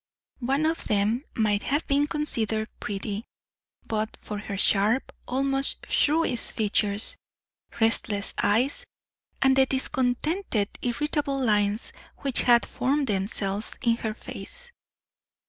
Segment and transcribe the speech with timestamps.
[0.39, 3.23] One of them might have been considered pretty,
[3.85, 7.15] but for her sharp, almost shrewish features,
[7.79, 8.83] restless eyes,
[9.43, 14.71] and the discontented, irritable lines which had formed themselves in her face.